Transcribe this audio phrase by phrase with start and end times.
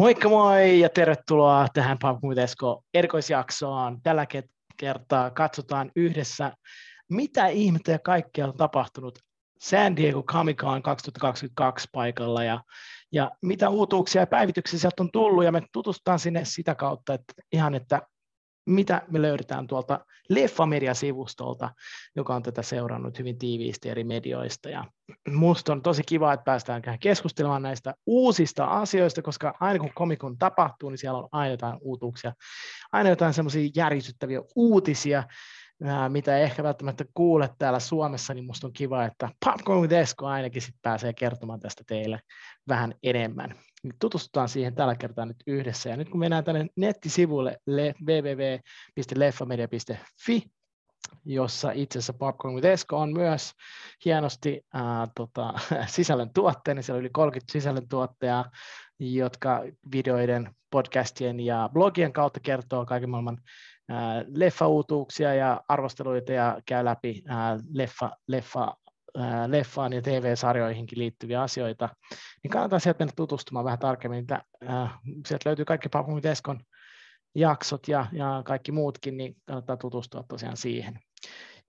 [0.00, 1.98] Moikka moi ja tervetuloa tähän
[2.42, 4.02] Esko erikoisjaksoon.
[4.02, 4.26] Tällä
[4.76, 6.52] kertaa katsotaan yhdessä,
[7.10, 9.18] mitä ihmettä ja kaikkea on tapahtunut
[9.58, 12.60] San Diego Comic Con 2022 paikalla ja,
[13.12, 17.32] ja mitä uutuuksia ja päivityksiä sieltä on tullut ja me tutustutaan sinne sitä kautta, että
[17.52, 18.02] ihan, että
[18.66, 21.70] mitä me löydetään tuolta Leffamedia-sivustolta,
[22.16, 24.68] joka on tätä seurannut hyvin tiiviisti eri medioista.
[24.68, 24.84] Ja
[25.28, 30.90] musta on tosi kiva, että päästään keskustelemaan näistä uusista asioista, koska aina kun komikon tapahtuu,
[30.90, 32.32] niin siellä on aina jotain uutuuksia,
[32.92, 35.22] aina jotain semmoisia järisyttäviä uutisia,
[36.08, 40.62] mitä ehkä välttämättä kuulet täällä Suomessa, niin musta on kiva, että Popcorn with Esko ainakin
[40.62, 42.20] sit pääsee kertomaan tästä teille
[42.68, 43.54] vähän enemmän.
[43.98, 45.90] Tutustutaan siihen tällä kertaa nyt yhdessä.
[45.90, 50.50] Ja nyt kun mennään tänne nettisivuille www.leffamedia.fi,
[51.24, 53.52] jossa itse asiassa Popcorn with Esko on myös
[54.04, 55.54] hienosti ää, tota,
[55.86, 56.78] sisällön tuotteena.
[56.78, 58.50] Niin siellä on yli 30 sisällön tuottajaa,
[58.98, 63.38] jotka videoiden, podcastien ja blogien kautta kertoo kaiken maailman
[64.26, 67.22] leffauutuuksia ja arvosteluita ja käy läpi
[67.72, 68.76] leffa, leffa,
[69.46, 71.88] leffaan ja TV-sarjoihinkin liittyviä asioita,
[72.42, 74.26] niin kannattaa sieltä mennä tutustumaan vähän tarkemmin.
[75.26, 76.60] Sieltä löytyy kaikki Papumi Deskon
[77.34, 80.98] jaksot ja, ja kaikki muutkin, niin kannattaa tutustua tosiaan siihen.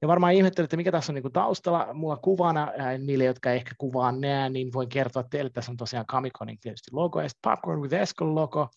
[0.01, 1.93] Ja varmaan ihmettelette, mikä tässä on niin taustalla.
[1.93, 6.05] Mulla kuvana, niille, jotka ehkä kuvaa näe, niin voin kertoa teille, että tässä on tosiaan
[6.05, 8.69] Comiconin tietysti logo, ja sitten Popcorn with Escon logo,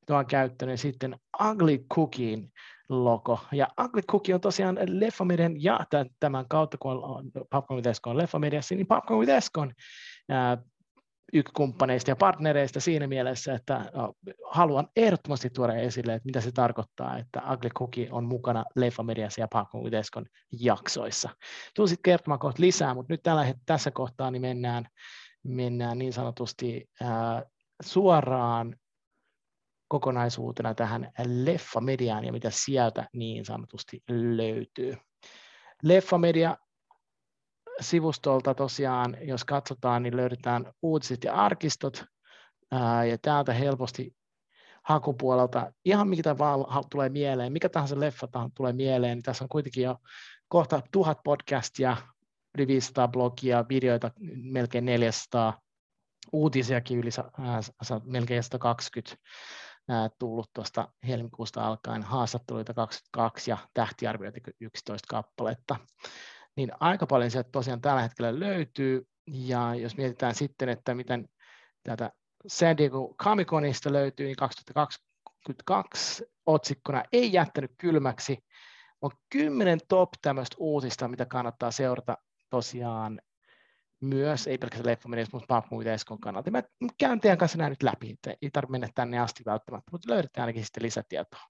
[0.00, 1.16] mitä olen käyttänyt, ja sitten
[1.50, 2.52] Ugly Cookin
[2.90, 3.38] logo.
[3.52, 5.80] Ja Ugly Cookie on tosiaan Leffamedian ja
[6.20, 9.72] tämän kautta, kun on Popcorn with Escon Leffamediassa, niin Popcorn with Escon
[11.32, 13.84] yksi kumppaneista ja partnereista siinä mielessä, että
[14.50, 19.48] haluan ehdottomasti tuoda esille, että mitä se tarkoittaa, että Ugly Cookie on mukana Leffamediassa ja
[19.48, 20.26] Popcorn with Escon
[20.60, 21.28] jaksoissa.
[21.76, 24.86] Tulen sitten kertomaan kohta lisää, mutta nyt tällä tässä kohtaa niin mennään,
[25.42, 27.44] mennään niin sanotusti ää,
[27.82, 28.76] suoraan
[29.90, 34.96] kokonaisuutena tähän leffamediaan ja mitä sieltä niin sanotusti löytyy.
[35.82, 36.56] Leffamedia
[37.80, 42.04] sivustolta tosiaan, jos katsotaan, niin löydetään uutiset ja arkistot,
[43.10, 44.16] ja täältä helposti
[44.82, 49.84] hakupuolelta ihan mikä vaan tulee mieleen, mikä tahansa leffa tulee mieleen, niin tässä on kuitenkin
[49.84, 49.96] jo
[50.48, 51.96] kohta tuhat podcastia,
[52.58, 54.10] yli 500 blogia, videoita
[54.42, 55.60] melkein 400,
[56.32, 57.10] uutisiakin yli
[58.04, 59.16] melkein 120
[60.18, 65.76] tullut tuosta helmikuusta alkaen, haastatteluita 22 ja tähtiarvioita 11 kappaletta.
[66.56, 71.28] Niin aika paljon sieltä tosiaan tällä hetkellä löytyy, ja jos mietitään sitten, että miten
[71.82, 72.10] tätä
[72.46, 78.38] San Diego Comic-Conista löytyy, niin 2022 otsikkona ei jättänyt kylmäksi,
[79.02, 82.18] on kymmenen top tämmöistä uutista, mitä kannattaa seurata
[82.50, 83.20] tosiaan
[84.00, 86.50] myös, ei pelkästään leffamediassa, mutta Paapmuita Eskon kannalta.
[86.50, 86.62] Mä
[86.98, 90.40] käyn teidän kanssa nämä nyt läpi, että ei tarvitse mennä tänne asti välttämättä, mutta löydätte
[90.40, 91.40] ainakin sitten lisätietoa.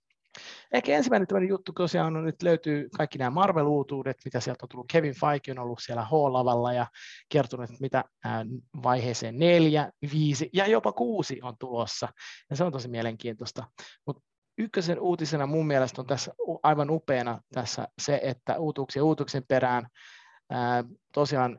[0.72, 4.86] Ehkä ensimmäinen tämmöinen juttu tosiaan on, nyt löytyy kaikki nämä Marvel-uutuudet, mitä sieltä on tullut.
[4.92, 6.86] Kevin Feige on ollut siellä H-lavalla ja
[7.28, 8.04] kertonut, että mitä
[8.82, 12.08] vaiheeseen neljä, viisi ja jopa kuusi on tulossa.
[12.50, 13.64] Ja se on tosi mielenkiintoista.
[14.06, 14.22] Mutta
[14.58, 19.86] ykkösen uutisena mun mielestä on tässä aivan upeana tässä se, että uutuuksia uutuksen perään
[20.50, 20.84] ää,
[21.14, 21.58] tosiaan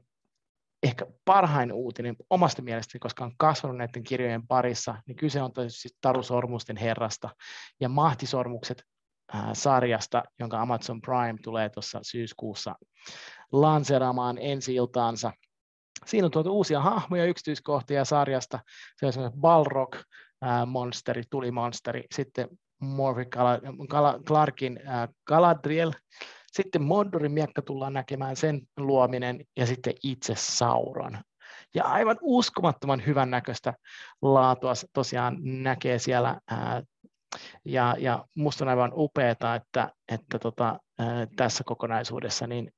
[0.83, 5.89] ehkä parhain uutinen omasta mielestäni, koska on kasvanut näiden kirjojen parissa, niin kyse on tietysti
[6.01, 7.29] Taru Sormusten herrasta
[7.79, 8.83] ja Mahtisormukset
[9.35, 12.75] äh, sarjasta, jonka Amazon Prime tulee tuossa syyskuussa
[13.51, 15.31] lanseeraamaan ensi iltaansa.
[16.05, 18.59] Siinä on tuotu uusia hahmoja, yksityiskohtia sarjasta.
[18.97, 22.47] Se on semmoinen Balrog, äh, monsteri, tulimonsteri, sitten
[22.79, 23.25] Morphy
[24.27, 25.91] Clarkin äh, Galadriel,
[26.51, 31.17] sitten Mondorin miekka tullaan näkemään sen luominen ja sitten itse Sauron.
[31.75, 33.73] Ja aivan uskomattoman hyvän näköistä
[34.21, 36.41] laatua tosiaan näkee siellä
[37.65, 40.79] ja, ja musta on aivan upeaa, että, että tota,
[41.35, 42.71] tässä kokonaisuudessa niin,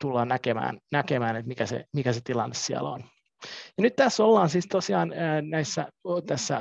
[0.00, 3.04] tullaan näkemään, näkemään että mikä se, mikä se tilanne siellä on.
[3.76, 5.12] Ja nyt tässä ollaan siis tosiaan
[5.50, 5.86] näissä
[6.26, 6.60] tässä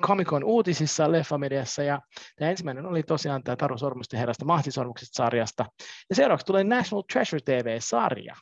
[0.00, 2.00] Comic-Con uutisissa Leffamediassa, ja
[2.36, 5.66] tämä ensimmäinen oli tosiaan tämä Taru Sormusten herrasta Mahtisormukset sarjasta,
[6.10, 8.34] ja seuraavaksi tulee National Treasure TV-sarja,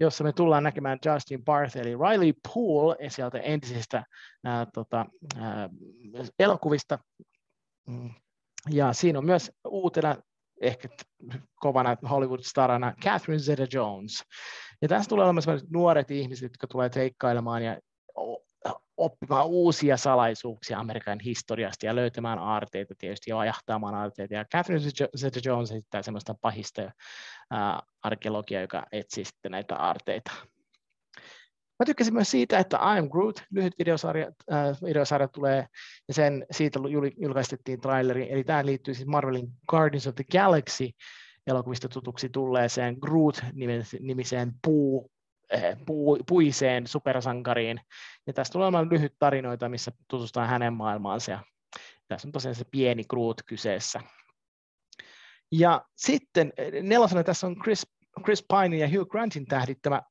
[0.00, 4.04] jossa me tullaan näkemään Justin Barth eli Riley Poole sieltä entisistä
[4.44, 5.06] ää, tota,
[5.40, 5.68] ää,
[6.38, 6.98] elokuvista,
[7.86, 8.10] mm.
[8.70, 10.16] ja siinä on myös uutena
[10.60, 10.88] ehkä
[11.54, 14.24] kovana Hollywood-starana Catherine Zeta-Jones.
[14.82, 17.78] Ja tässä tulee olemaan nuoret ihmiset, jotka tulee teikkailemaan ja
[18.96, 24.34] oppimaan uusia salaisuuksia Amerikan historiasta ja löytämään aarteita tietysti ja ajahtaamaan aarteita.
[24.34, 24.84] Ja Catherine
[25.18, 26.82] Zeta-Jones esittää semmoista pahista
[28.02, 30.32] arkeologiaa, joka etsii sitten näitä aarteita.
[31.78, 35.66] Mä tykkäsin myös siitä, että I am Groot, lyhyt videosarja, äh, videosarja tulee,
[36.08, 36.80] ja sen siitä
[37.16, 40.90] julkaistettiin traileri, eli tämä liittyy siis Marvelin Guardians of the Galaxy
[41.46, 45.10] elokuvista tutuksi tulleeseen Groot-nimiseen puu,
[45.54, 47.80] äh, puu, puiseen supersankariin.
[48.26, 51.32] Ja tästä tulee olemaan lyhyt tarinoita, missä tutustutaan hänen maailmaansa.
[51.32, 51.40] Ja
[52.08, 54.00] tässä on tosiaan se pieni Groot kyseessä.
[55.52, 56.52] Ja sitten
[56.82, 57.86] nelosena tässä on Chris,
[58.24, 60.02] Chris Pine ja Hugh Grantin tähdittämä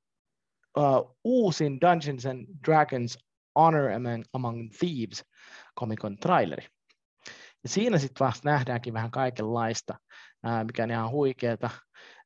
[0.78, 3.18] uh, uusin Dungeons and Dragons
[3.56, 5.26] Honor Among, Among Thieves
[5.76, 6.68] komikon traileri.
[7.64, 9.96] Ja siinä sitten vasta nähdäänkin vähän kaikenlaista,
[10.46, 11.70] uh, mikä on ihan huikeeta.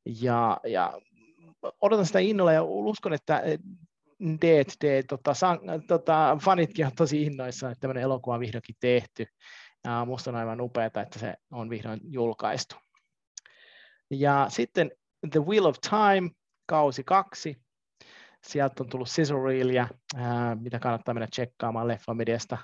[0.06, 1.02] Ja, ja
[1.82, 3.44] odotan sitä innolla ja uskon, että
[4.42, 9.26] D&D, tota, san, tota, fanitkin on tosi innoissaan, että tämmöinen elokuva on vihdoinkin tehty.
[9.84, 12.76] Ja musta on aivan upeaa, että se on vihdoin julkaistu.
[14.12, 14.92] Ja sitten
[15.32, 16.30] The Wheel of Time,
[16.66, 17.62] kausi kaksi,
[18.44, 19.88] Sieltä on tullut sizzle reelia,
[20.60, 22.58] mitä kannattaa mennä tsekkaamaan Leffamediasta.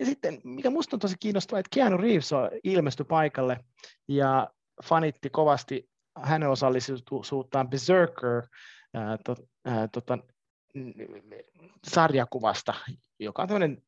[0.00, 3.64] Ja sitten, mikä musta on tosi kiinnostavaa, että Keanu Reeves on ilmestyi paikalle
[4.08, 4.50] ja
[4.84, 5.90] fanitti kovasti
[6.22, 8.42] hänen osallisuuttaan Berserker
[8.94, 10.18] ää, to, ää, tota,
[11.86, 12.74] sarjakuvasta,
[13.18, 13.82] joka on tämmöinen,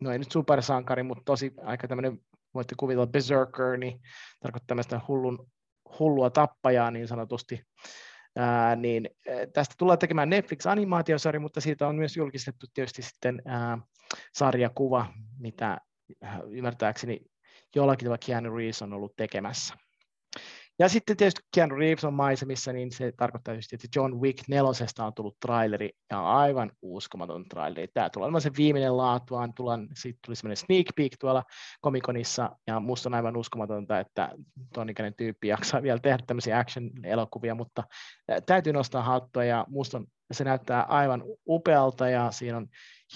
[0.00, 2.18] no ei nyt supersankari, mutta tosi aika tämmöinen,
[2.54, 4.00] voitte kuvitella Berserker, niin
[4.40, 5.50] tarkoittaa tämmöistä hullun,
[5.98, 7.64] hullua tappajaa niin sanotusti.
[8.36, 9.10] Ää, niin
[9.52, 13.78] tästä tullaan tekemään Netflix-animaatiosarja, mutta siitä on myös julkistettu tietysti sitten ää,
[14.34, 15.06] sarjakuva,
[15.38, 15.78] mitä
[16.50, 17.20] ymmärtääkseni
[17.74, 19.74] jollakin tavalla Keanu Reeves on ollut tekemässä.
[20.78, 25.04] Ja sitten tietysti Keanu Reeves on maisemissa, niin se tarkoittaa tietysti, että John Wick nelosesta
[25.04, 27.88] on tullut traileri, ja aivan uskomaton traileri.
[27.94, 31.44] Tämä tulee olemaan se viimeinen laatuaan, tullaan, siitä tuli semmoinen sneak peek tuolla
[31.80, 34.30] komikonissa, ja musta on aivan uskomatonta, että
[34.74, 37.82] tuon ikäinen tyyppi jaksaa vielä tehdä tämmöisiä action-elokuvia, mutta
[38.46, 42.68] täytyy nostaa hattua, ja musta on, se näyttää aivan upealta, ja siinä on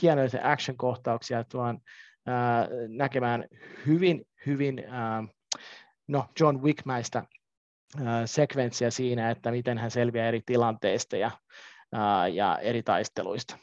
[0.02, 1.78] hienoja action-kohtauksia, tuon
[2.88, 3.44] näkemään
[3.86, 4.84] hyvin, hyvin
[6.08, 7.22] no, John Wick-mäistä
[8.24, 11.30] sekvenssiä siinä, että miten hän selviää eri tilanteista ja,
[12.32, 13.58] ja eri taisteluista.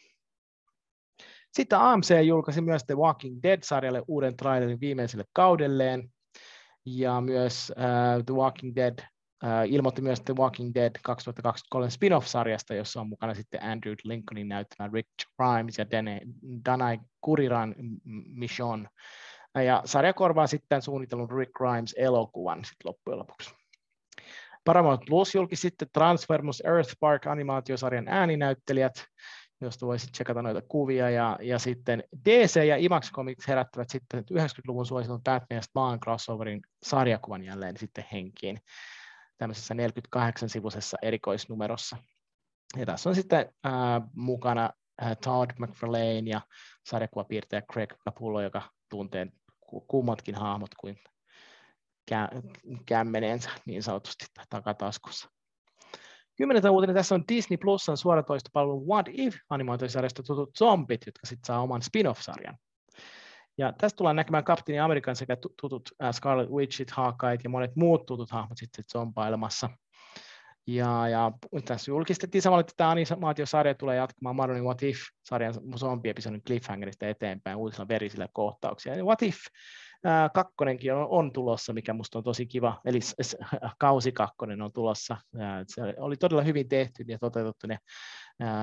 [1.52, 6.14] Sitten AMC julkaisi myös The Walking Dead-sarjalle uuden trailerin viimeiselle kaudelleen,
[6.86, 13.02] ja myös uh, The Walking Dead uh, ilmoitti myös The Walking Dead 2023 spin-off-sarjasta, jossa
[13.02, 16.22] on mukana sitten Andrew Lincolnin näyttämä Rick Grimes ja Dane,
[16.66, 17.76] Danai Kuriran
[18.36, 18.88] Mission.
[19.66, 23.63] Ja sarja korvaa sitten suunnitellun Rick Grimes elokuvan sitten loppujen lopuksi.
[24.66, 29.06] Paramount Plus julki sitten Transformers Earthspark animaatiosarjan ääninäyttelijät,
[29.62, 34.86] josta voisi tsekata noita kuvia, ja, ja sitten DC ja IMAX Comics herättävät sitten 90-luvun
[34.86, 38.60] suositun Batman Spawn crossoverin sarjakuvan jälleen sitten henkiin
[39.38, 41.98] tämmöisessä 48-sivuisessa erikoisnumerossa.
[42.78, 43.74] Ja tässä on sitten äh,
[44.16, 44.70] mukana
[45.04, 46.42] äh, Todd McFarlane ja
[46.86, 49.28] sarjakuvapiirtäjä Craig Capullo, joka tuntee
[49.88, 51.00] kummatkin hahmot kuin
[52.86, 55.30] kämmeneensä niin sanotusti takataskussa.
[56.38, 61.62] Kymmenettä uutinen tässä on Disney Plusan suoratoistopalvelun What If animaatiosarjasta tutut zombit, jotka sitten saa
[61.62, 62.58] oman spin-off-sarjan.
[63.58, 68.32] Ja tästä tullaan näkemään Kapteeni Amerikan sekä tutut Scarlet Witchit, Hawkeye ja monet muut tutut
[68.32, 69.70] hahmot sitten zombailemassa.
[70.68, 71.32] Ja, ja
[71.66, 77.88] tässä julkistettiin samalla, että tämä animaatiosarja tulee jatkamaan Marvelin What If-sarjan zombiepisodin cliffhangerista eteenpäin uusilla
[77.88, 78.98] verisillä kohtauksilla.
[78.98, 79.38] Ja What If
[80.34, 83.00] kakkonenkin on, on tulossa, mikä minusta on tosi kiva, eli
[83.80, 85.18] kausi kakkonen on tulossa.
[85.68, 87.78] Se oli todella hyvin tehty ja toteutettu ne,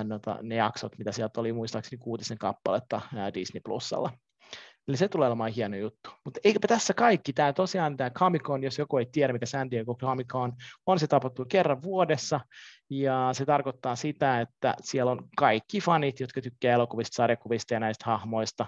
[0.04, 3.00] nota, ne jaksot, mitä sieltä oli muistaakseni kuutisen kappaletta
[3.34, 4.12] Disney Plusalla.
[4.88, 6.10] Eli se tulee olemaan hieno juttu.
[6.24, 7.32] Mutta eiköpä tässä kaikki.
[7.32, 10.52] Tämä tosiaan tämä Comic Con, jos joku ei tiedä, mikä San Diego Comic Con
[10.86, 12.40] on, se tapahtuu kerran vuodessa.
[12.90, 18.04] Ja se tarkoittaa sitä, että siellä on kaikki fanit, jotka tykkää elokuvista, sarjakuvista ja näistä
[18.06, 18.66] hahmoista.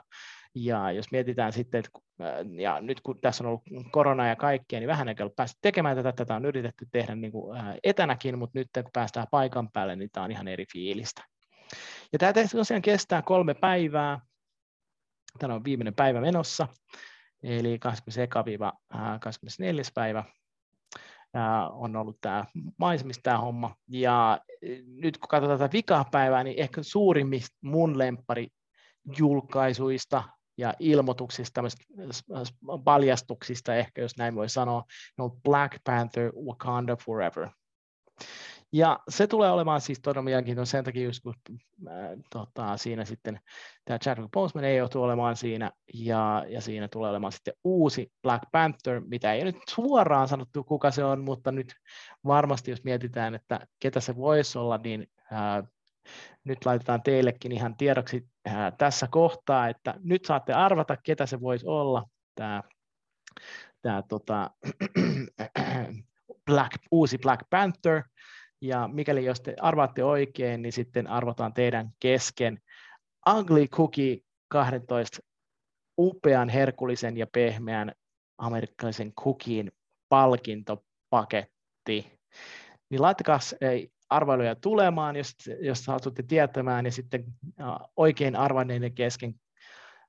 [0.54, 1.90] Ja jos mietitään sitten, että
[2.60, 5.96] ja nyt kun tässä on ollut korona ja kaikkea, niin vähän ei ole päästy tekemään
[5.96, 10.10] tätä, tätä on yritetty tehdä niin kuin etänäkin, mutta nyt kun päästään paikan päälle, niin
[10.12, 11.24] tämä on ihan eri fiilistä.
[12.12, 14.20] Ja tämä tosiaan kestää kolme päivää,
[15.38, 16.68] Tämä on viimeinen päivä menossa,
[17.42, 17.80] eli
[18.94, 18.98] 21-24.
[19.94, 20.24] päivä
[21.70, 22.44] on ollut tämä
[22.78, 23.74] maisemista tämä homma.
[23.88, 24.40] Ja
[24.86, 28.48] nyt kun katsotaan tätä vikapäivää, niin ehkä suurimmista mun lempari
[29.18, 30.22] julkaisuista
[30.62, 31.62] ja ilmoituksista,
[32.84, 34.84] paljastuksista ehkä, jos näin voi sanoa,
[35.18, 37.48] on Black Panther Wakanda Forever.
[38.72, 41.34] Ja se tulee olemaan siis todella mielenkiintoinen sen takia, just kun
[41.88, 41.94] äh,
[42.30, 43.40] tota, siinä sitten
[43.84, 48.44] tämä Chadwick Boseman ei joutu olemaan siinä, ja, ja siinä tulee olemaan sitten uusi Black
[48.52, 51.74] Panther, mitä ei nyt suoraan sanottu, kuka se on, mutta nyt
[52.26, 55.68] varmasti jos mietitään, että ketä se voisi olla, niin äh,
[56.44, 58.31] nyt laitetaan teillekin ihan tiedoksi
[58.78, 62.62] tässä kohtaa, että nyt saatte arvata, ketä se voisi olla, tämä,
[63.82, 64.50] tämä tota,
[66.46, 68.02] Black, uusi Black Panther,
[68.60, 72.58] ja mikäli jos te arvaatte oikein, niin sitten arvotaan teidän kesken
[73.38, 74.18] Ugly Cookie
[74.48, 75.18] 12
[75.98, 77.92] upean, herkullisen ja pehmeän
[78.38, 79.72] amerikkalaisen cookiin
[80.08, 82.18] palkintopaketti.
[82.90, 83.38] Niin laittakaa
[84.12, 87.24] arvailuja tulemaan, jos, jos satutte tietämään, ja sitten
[87.96, 89.34] oikein arvanneiden kesken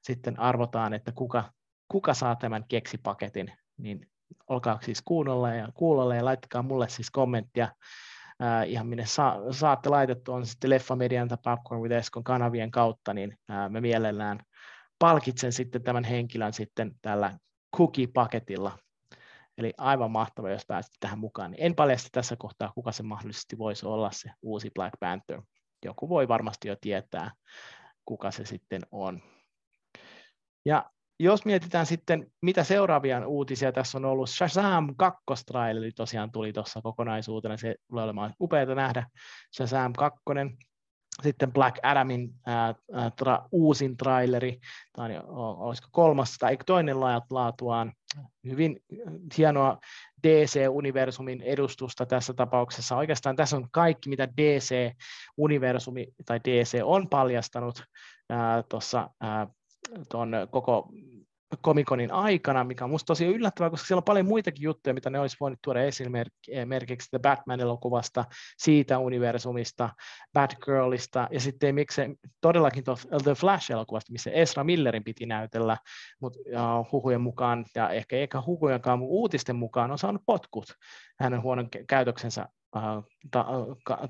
[0.03, 1.51] sitten arvotaan, että kuka,
[1.87, 4.07] kuka saa tämän keksipaketin, niin
[4.47, 7.63] olkaa siis kuulolla ja kuulolla ja laittakaa mulle siis kommenttia
[8.43, 13.13] äh, ihan minne sa- saatte laitettua, on sitten Leffamedian tai Popcorn with Eskon kanavien kautta,
[13.13, 14.39] niin äh, mä mielellään
[14.99, 17.37] palkitsen sitten tämän henkilön sitten tällä
[17.77, 18.77] cookie-paketilla.
[19.57, 21.51] Eli aivan mahtava, jos pääsit tähän mukaan.
[21.51, 25.41] Niin en paljasta tässä kohtaa, kuka se mahdollisesti voisi olla se uusi Black Panther.
[25.85, 27.31] Joku voi varmasti jo tietää,
[28.05, 29.21] kuka se sitten on.
[30.65, 36.53] Ja jos mietitään sitten, mitä seuraavia uutisia tässä on ollut, Shazam 2 traileri tosiaan tuli
[36.53, 39.07] tuossa kokonaisuutena, se tulee olemaan upeaa nähdä,
[39.55, 40.21] Shazam 2,
[41.21, 42.75] sitten Black Adamin ää,
[43.15, 44.59] tra, uusin traileri,
[44.97, 45.11] on,
[45.57, 47.93] olisiko kolmas tai toinen laatuaan,
[48.43, 48.79] hyvin
[49.37, 49.77] hienoa
[50.27, 52.97] DC-universumin edustusta tässä tapauksessa.
[52.97, 57.83] Oikeastaan tässä on kaikki, mitä DC-universumi tai DC on paljastanut
[58.69, 59.09] tuossa
[60.09, 60.89] tuon koko
[61.61, 65.19] komikonin aikana, mikä on minusta tosi yllättävää, koska siellä on paljon muitakin juttuja, mitä ne
[65.19, 66.25] olisi voinut tuoda esille
[66.65, 68.25] merkiksi The Batman-elokuvasta,
[68.57, 69.89] siitä universumista,
[70.33, 72.83] Batgirlista, ja sitten miksei todellakin
[73.23, 75.77] The Flash-elokuvasta, missä Ezra Millerin piti näytellä,
[76.21, 76.39] mutta
[76.91, 80.65] huhujen mukaan, ja ehkä eikä huhujenkaan, mutta uutisten mukaan on saanut potkut
[81.19, 82.47] hänen huonon käytöksensä
[83.31, 83.45] ta-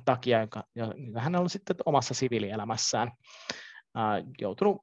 [0.06, 3.12] takia, jonka, jonka hän on sitten omassa siviilielämässään
[4.42, 4.82] joutunut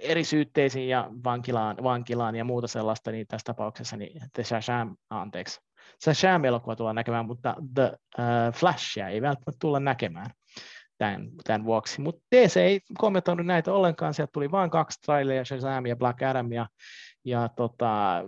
[0.00, 5.60] eri syytteisiin ja vankilaan, vankilaan ja muuta sellaista, niin tässä tapauksessa niin The Shazam, anteeksi,
[6.04, 10.30] Shazam-elokuva tullaan näkemään, mutta The uh, Flashia ei välttämättä tulla näkemään
[10.98, 12.00] tämän, tämän vuoksi.
[12.00, 16.52] Mutta DC ei kommentoinut näitä ollenkaan, sieltä tuli vain kaksi traileria, Shazam ja Black Adam,
[16.52, 16.66] ja,
[17.24, 18.22] ja tota,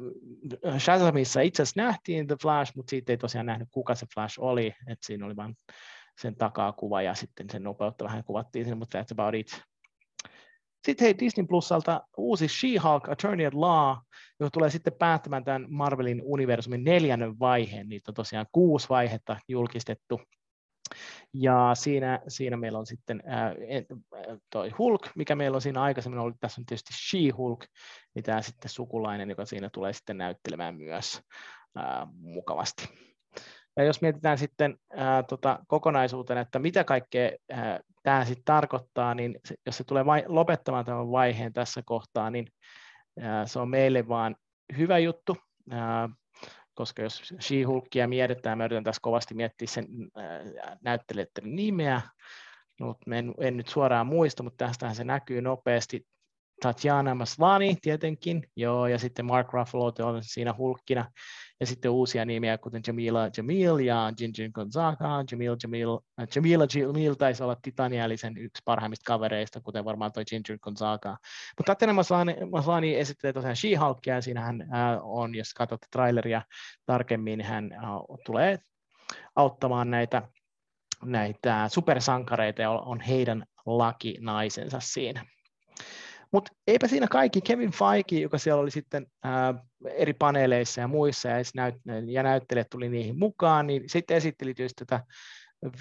[0.78, 4.66] Shazamissa itse asiassa nähtiin The Flash, mutta siitä ei tosiaan nähnyt, kuka se Flash oli,
[4.66, 5.54] että siinä oli vain
[6.19, 9.63] sen takaa kuva ja sitten sen nopeutta vähän kuvattiin sen, mutta that's about it.
[10.87, 13.97] Sitten hei Disney Plusalta uusi She-Hulk Attorney at Law,
[14.41, 17.89] joka tulee sitten päättämään tämän Marvelin universumin neljännen vaiheen.
[17.89, 20.21] Niitä on tosiaan kuusi vaihetta julkistettu.
[21.33, 23.55] Ja siinä, siinä meillä on sitten ää,
[24.51, 26.37] toi Hulk, mikä meillä on siinä aikaisemmin ollut.
[26.41, 27.67] Tässä on tietysti She-Hulk,
[28.15, 31.21] niin tämä sitten sukulainen, joka siinä tulee sitten näyttelemään myös
[31.77, 32.89] ää, mukavasti.
[33.76, 37.30] Ja jos mietitään sitten ää, tota, kokonaisuutena, että mitä kaikkea
[38.02, 42.47] tämä sitten tarkoittaa, niin se, jos se tulee vai, lopettamaan tämän vaiheen tässä kohtaa, niin
[43.21, 44.37] ää, se on meille vaan
[44.78, 45.37] hyvä juttu,
[45.71, 46.09] ää,
[46.75, 49.87] koska jos She-Hulkia mietitään, mä yritän tässä kovasti miettiä sen
[50.85, 52.00] näyttelijöiden nimeä,
[52.80, 56.06] mutta en, en nyt suoraan muista, mutta tästähän se näkyy nopeasti.
[56.63, 61.11] Tatjana Maslani tietenkin, joo, ja sitten Mark Ruffalo on siinä hulkkina,
[61.61, 65.25] ja sitten uusia nimiä, kuten Jamila Jamil ja Jinjin Gonzaga.
[65.31, 70.59] Jamil Jamil, äh, Jamila Jamil taisi olla Titanialisen yksi parhaimmista kavereista, kuten varmaan toi Jinjin
[70.63, 71.17] Gonzaga.
[71.59, 76.43] Mutta Tatjana Maslani, Maslani esittelee tosiaan She-Hulkia, ja siinä hän äh, on, jos katsotte traileria
[76.87, 77.81] tarkemmin, hän äh,
[78.27, 78.59] tulee
[79.37, 80.23] auttamaan näitä
[81.05, 85.25] näitä supersankareita ja on heidän lakinaisensa siinä.
[86.37, 87.40] Mutta eipä siinä kaikki.
[87.40, 91.75] Kevin Feige, joka siellä oli sitten ää, eri paneeleissa ja muissa, ja, näyt,
[92.07, 95.05] ja näyttelijät tuli niihin mukaan, niin sitten esitteli tietysti tätä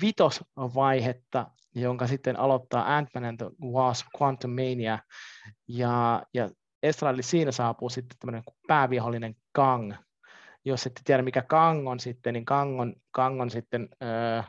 [0.01, 4.99] vitosvaihetta, jonka sitten aloittaa Ant-Man and the Wasp Quantum Mania,
[5.67, 6.49] ja, ja
[6.83, 9.93] Estralli siinä saapuu sitten tämmöinen päävihollinen Kang.
[10.65, 13.89] Jos ette tiedä, mikä Kang on sitten, niin Kang on, Kang on sitten...
[14.01, 14.43] Ää,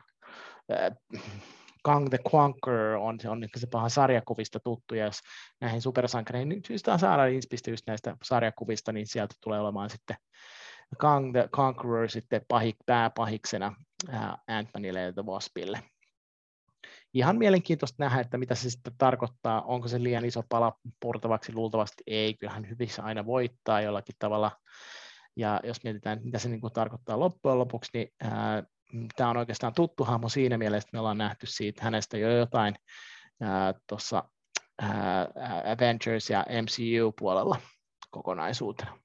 [1.87, 5.21] Kang the Conqueror on, on se paha sarjakuvista tuttu, ja jos
[5.61, 10.17] näihin supersankareihin niin syystä saadaan inspistä just näistä sarjakuvista, niin sieltä tulee olemaan sitten
[10.99, 13.75] Kang the Conqueror sitten pahik, pääpahiksena
[14.49, 15.83] Ant-Manille ja The Waspille.
[17.15, 22.03] Ihan mielenkiintoista nähdä, että mitä se sitten tarkoittaa, onko se liian iso pala purtavaksi, luultavasti
[22.07, 24.51] ei, kyllähän hyvissä aina voittaa jollakin tavalla,
[25.37, 28.63] ja jos mietitään, mitä se niin kuin tarkoittaa loppujen lopuksi, niin ää,
[29.17, 32.75] tämä on oikeastaan tuttu hahmo siinä mielessä, että me ollaan nähty siitä hänestä jo jotain
[33.89, 34.25] tuossa
[35.75, 37.57] Avengers ja MCU-puolella
[38.11, 38.99] kokonaisuutena.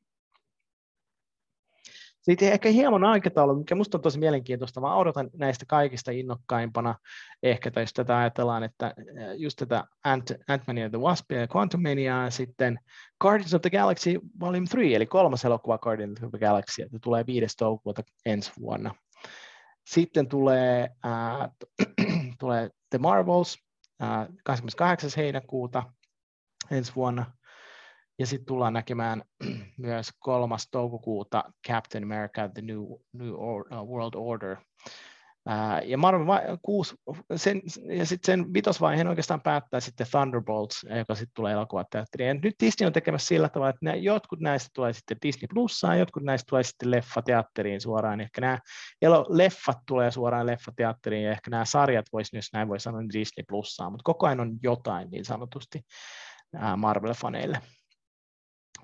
[2.21, 4.81] Sitten ehkä hieman aikataulu, mikä minusta on tosi mielenkiintoista.
[4.81, 6.95] Mä odotan näistä kaikista innokkaimpana
[7.43, 8.93] ehkä, tai jos tätä ajatellaan, että
[9.37, 12.79] just tätä Ant- Ant-Mania the Wasp ja Quantumania, sitten
[13.21, 17.25] Guardians of the Galaxy Volume 3, eli kolmas elokuva Guardians of the Galaxy, että tulee
[17.25, 17.57] 5.
[17.57, 18.95] toukokuuta ensi vuonna.
[19.85, 21.49] Sitten tulee, äh,
[22.39, 23.57] tulee The Marvels
[24.03, 25.11] äh, 28.
[25.17, 25.83] heinäkuuta
[26.71, 27.37] ensi vuonna.
[28.19, 29.23] Ja sitten tullaan näkemään
[29.77, 30.55] myös 3.
[30.71, 32.83] toukokuuta Captain America The New,
[33.13, 34.57] New Or, World Order.
[35.85, 36.95] Ja Marvel va- kuusi,
[37.35, 37.61] sen,
[37.97, 42.27] ja sitten sen vitosvaiheen oikeastaan päättää sitten Thunderbolts, joka sitten tulee elokuvateatteriin.
[42.27, 45.99] Ja nyt Disney on tekemässä sillä tavalla, että nämä, jotkut näistä tulee sitten Disney Plussaan,
[45.99, 48.21] jotkut näistä tulee sitten leffateatteriin suoraan.
[48.21, 48.59] Ehkä nämä
[49.01, 53.43] elo, leffat tulee suoraan leffateatteriin, ja ehkä nämä sarjat voisi, jos näin voi sanoa, Disney
[53.47, 55.81] Plussaan, mutta koko ajan on jotain niin sanotusti
[56.55, 57.57] Marvel-faneille.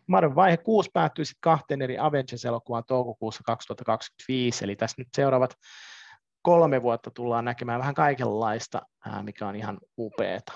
[0.08, 5.54] Marvel vaihe 6 päättyy sitten kahteen eri Avengers-elokuvaan toukokuussa 2025, eli tässä nyt seuraavat
[6.48, 8.82] kolme vuotta tullaan näkemään vähän kaikenlaista,
[9.22, 10.54] mikä on ihan upeeta.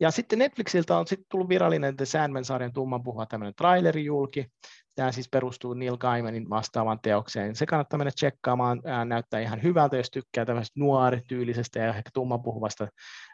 [0.00, 4.46] Ja sitten Netflixiltä on sitten tullut virallinen The Sandman-sarjan tumman puhua tämmöinen traileri julki.
[4.94, 7.56] Tämä siis perustuu Neil Gaimanin vastaavaan teokseen.
[7.56, 8.82] Se kannattaa mennä tsekkaamaan.
[8.84, 12.88] Ää, näyttää ihan hyvältä, jos tykkää tämmöisestä nuorityylisestä ja ehkä tumman puhuvasta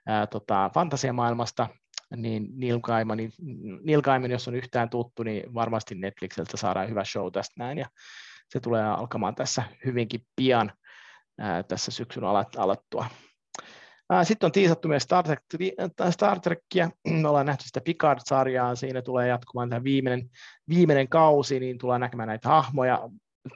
[0.07, 1.69] ää, tota, fantasiamaailmasta
[2.17, 3.19] niin Neil Gaiman,
[3.85, 7.87] Neil Gaiman, jos on yhtään tuttu, niin varmasti Netflixiltä saadaan hyvä show tästä näin, ja
[8.53, 10.73] se tulee alkamaan tässä hyvinkin pian
[11.69, 12.25] tässä syksyn
[12.57, 13.07] alettua.
[14.23, 15.41] Sitten on tiisattu myös Star, Trek,
[16.11, 20.31] Star Trekkiä, me ollaan nähty sitä Picard-sarjaa, siinä tulee jatkumaan tämä viimeinen,
[20.69, 23.09] viimeinen kausi, niin tullaan näkemään näitä hahmoja,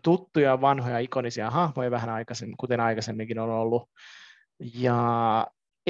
[0.02, 3.90] tuttuja, vanhoja, ikonisia hahmoja vähän aikaisemmin, kuten aikaisemminkin on ollut.
[4.74, 5.46] Ja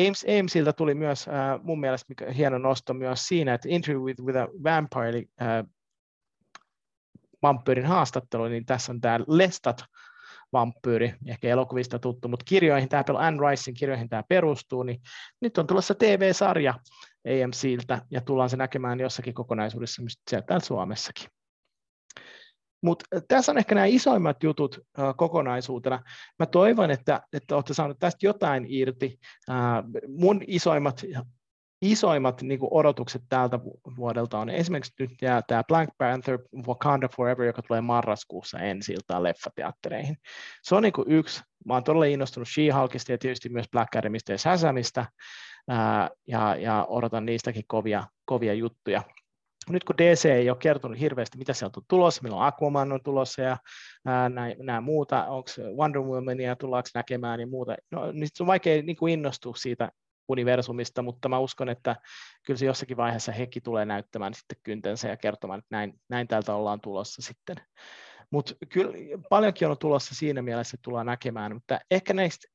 [0.07, 4.23] Ames, Amesilta tuli myös äh, mun mielestä mikä, hieno nosto myös siinä, että Interview with,
[4.23, 5.65] with a Vampire, eli äh,
[7.43, 9.85] vampyyrin haastattelu, niin tässä on tämä Lestat
[10.53, 15.01] vampyyri, ehkä elokuvista tuttu, mutta kirjoihin tämä, Anne Ricein kirjoihin tämä perustuu, niin
[15.41, 16.75] nyt on tulossa TV-sarja
[17.45, 21.29] AMCiltä, ja tullaan se näkemään jossakin kokonaisuudessa sieltä Suomessakin.
[22.83, 26.03] Mutta tässä on ehkä nämä isoimmat jutut äh, kokonaisuutena.
[26.39, 29.19] Mä toivon, että, että olette saaneet tästä jotain irti.
[29.51, 29.57] Äh,
[30.09, 31.03] mun isoimmat,
[31.83, 33.61] isoimmat niin kuin odotukset tältä
[33.97, 35.11] vuodelta on esimerkiksi nyt
[35.47, 40.17] tämä Black Panther Wakanda Forever, joka tulee marraskuussa ensi iltaan leffateattereihin.
[40.63, 41.43] Se on niin kuin yksi.
[41.65, 45.07] Mä oon todella innostunut She-Hulkista ja tietysti myös Black Adamista ja Shazamista,
[46.27, 49.03] ja, ja odotan niistäkin kovia, kovia juttuja
[49.71, 53.43] nyt kun DC ei ole kertonut hirveästi, mitä sieltä on tulossa, milloin Aquaman on tulossa
[53.43, 53.57] ja
[54.59, 59.13] nämä muuta, onko Wonder Womania tullaanko näkemään ja muuta, no, niin on vaikea niin kuin
[59.13, 59.91] innostua siitä
[60.29, 61.97] universumista, mutta mä uskon, että
[62.47, 66.55] kyllä se jossakin vaiheessa hekin tulee näyttämään sitten kyntensä ja kertomaan, että näin, näin täältä
[66.55, 67.57] ollaan tulossa sitten.
[68.31, 68.93] Mutta kyllä
[69.31, 72.49] paljonkin on tulossa siinä mielessä, että tullaan näkemään, mutta ehkä näistä,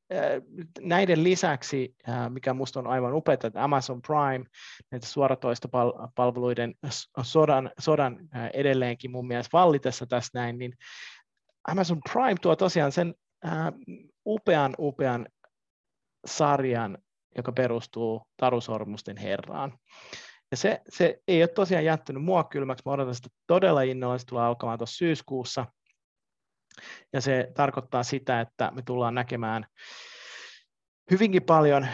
[0.80, 1.96] näiden lisäksi,
[2.30, 4.46] mikä minusta on aivan upeaa, että Amazon Prime,
[4.92, 6.76] näitä suoratoistopalveluiden
[7.22, 10.74] sodan, sodan edelleenkin mun mielestä vallitessa tässä näin, niin
[11.68, 13.16] Amazon Prime tuo tosiaan sen
[14.26, 15.28] upean, upean
[16.26, 16.98] sarjan,
[17.38, 19.74] joka perustuu Tarusormusten herraan.
[20.52, 24.26] Ja se, se ei ole tosiaan jättänyt mua kylmäksi, mä odotan sitä todella innolla, se
[24.26, 25.65] tulee alkamaan tuossa syyskuussa.
[27.13, 29.65] Ja se tarkoittaa sitä, että me tullaan näkemään
[31.12, 31.88] hyvinkin paljon,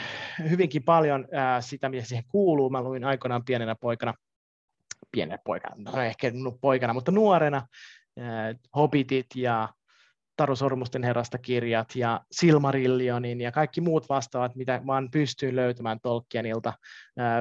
[0.49, 2.69] hyvinkin paljon ää, sitä, mitä siihen kuuluu.
[2.69, 4.13] Mä luin aikoinaan pienenä poikana,
[5.11, 7.67] pienenä poikana, no ehkä poikana, mutta nuorena,
[8.19, 9.69] ää, Hobbitit ja
[10.37, 16.73] Taru Sormusten herrasta kirjat ja Silmarillionin ja kaikki muut vastaavat, mitä vaan pystyin löytämään Tolkienilta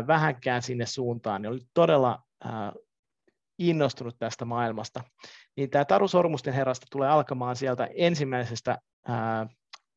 [0.07, 2.23] vähänkään sinne suuntaan, niin oli todella
[3.59, 5.05] innostunut tästä maailmasta.
[5.57, 8.79] Niin tämä Taru Sormusten herrasta tulee alkamaan sieltä ensimmäisestä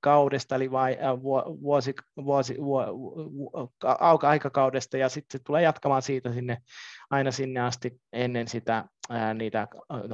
[0.01, 0.97] kaudesta, eli vai,
[1.62, 2.77] vuosi, vuosi, vu,
[3.38, 3.51] vu,
[4.21, 6.57] aikakaudesta, ja sitten se tulee jatkamaan siitä sinne,
[7.09, 9.67] aina sinne asti ennen sitä ää, niitä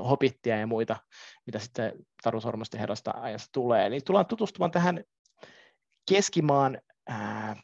[0.10, 0.98] hopittia ja muita,
[1.46, 3.86] mitä sitten Taru Sormusten herrasta ajasta tulee.
[3.86, 5.04] Eli tullaan tutustumaan tähän
[6.10, 6.78] keskimaan
[7.10, 7.56] ää,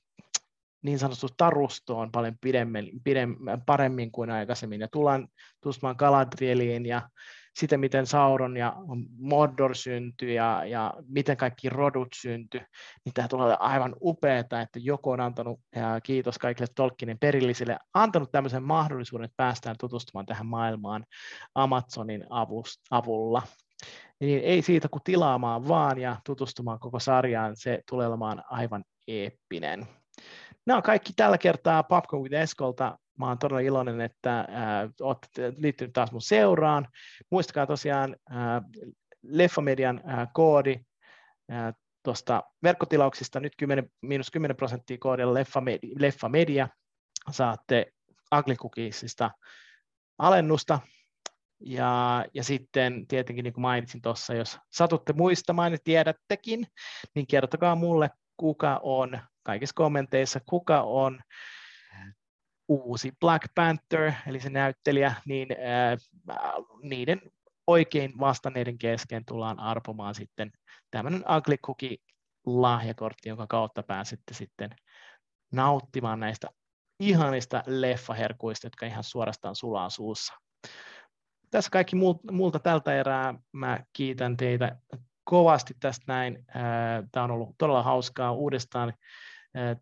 [0.83, 5.27] niin sanotusti tarustoon paljon pidemmän, pidemmän, paremmin kuin aikaisemmin, ja tullaan
[5.61, 7.09] tutustumaan Galadrieliin ja
[7.55, 8.75] sitä, miten Sauron ja
[9.17, 12.61] Mordor syntyi ja, ja miten kaikki rodut syntyi,
[13.05, 18.31] niin tämä tulee aivan upeaa, että joku on antanut, ja kiitos kaikille Tolkienin perillisille, antanut
[18.31, 21.05] tämmöisen mahdollisuuden, että päästään tutustumaan tähän maailmaan
[21.55, 22.23] Amazonin
[22.89, 23.41] avulla.
[24.19, 29.87] Niin ei siitä kuin tilaamaan vaan ja tutustumaan koko sarjaan, se tulee olemaan aivan eeppinen.
[30.65, 32.97] Nämä on kaikki tällä kertaa Popcorn with Eskolta.
[33.21, 34.47] Mä oon todella iloinen, että
[35.01, 36.87] olette liittynyt taas mun seuraan.
[37.29, 38.15] Muistakaa tosiaan
[39.23, 40.01] Leffamedian
[40.33, 40.79] koodi
[42.03, 46.67] tuosta verkkotilauksista nyt 10, miinus 10 prosenttia koodilla Leffamedia, Leffamedia.
[47.31, 47.93] Saatte
[48.39, 49.31] Ugly Cookiesista
[50.17, 50.79] alennusta.
[51.59, 56.67] Ja, ja sitten tietenkin, niin kuin mainitsin tuossa, jos satutte muistamaan ja tiedättekin,
[57.15, 61.21] niin kertokaa mulle, kuka on kaikissa kommenteissa, kuka on
[62.71, 65.97] uusi Black Panther, eli se näyttelijä, niin äh,
[66.83, 67.21] niiden
[67.67, 70.51] oikein vastanneiden kesken tullaan arpomaan sitten
[70.91, 71.97] tämmöinen Ugly Cookie
[72.45, 74.69] lahjakortti, jonka kautta pääsette sitten
[75.51, 76.47] nauttimaan näistä
[76.99, 80.33] ihanista leffaherkuista, jotka ihan suorastaan sulaa suussa.
[81.51, 81.95] Tässä kaikki
[82.31, 83.33] multa tältä erää.
[83.51, 84.75] Mä kiitän teitä
[85.23, 86.45] kovasti tästä näin.
[87.11, 88.93] Tämä on ollut todella hauskaa uudestaan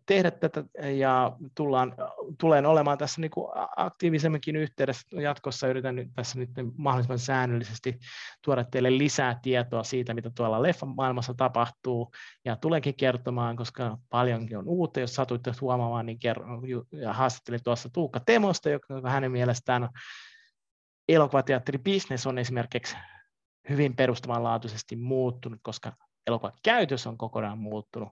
[0.06, 0.64] tehdä tätä
[0.96, 1.94] ja tullaan,
[2.40, 5.68] tulen olemaan tässä niin kuin aktiivisemminkin yhteydessä jatkossa.
[5.68, 7.98] Yritän nyt tässä nyt mahdollisimman säännöllisesti
[8.44, 12.12] tuoda teille lisää tietoa siitä, mitä tuolla leffan maailmassa tapahtuu
[12.44, 15.00] ja tulenkin kertomaan, koska paljonkin on uutta.
[15.00, 19.88] Jos satuitte huomaamaan, niin kerron, ja haastattelin tuossa Tuukka Temosta, joka hänen mielestään
[21.08, 22.96] elokuvateatteribisnes on esimerkiksi
[23.96, 25.92] perustavanlaatuisesti muuttunut, koska
[26.26, 28.08] elokuvan käytös on kokonaan muuttunut,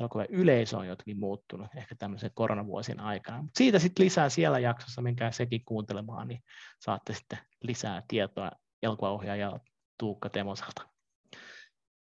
[0.00, 3.42] elokuvan yleisö on jotenkin muuttunut ehkä tämmöisen koronavuosien aikana.
[3.42, 6.42] Mutta siitä sitten lisää siellä jaksossa, menkää sekin kuuntelemaan, niin
[6.80, 8.50] saatte sitten lisää tietoa
[8.82, 9.60] elokuvaohjaaja
[9.98, 10.88] Tuukka Temosalta.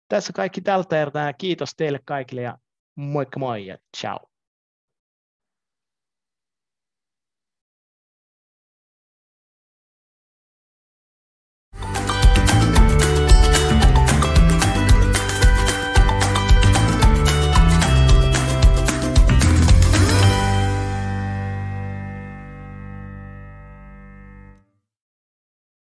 [0.08, 1.32] Tässä kaikki tältä erää.
[1.32, 2.58] Kiitos teille kaikille ja
[2.96, 4.29] moikka moi ja ciao.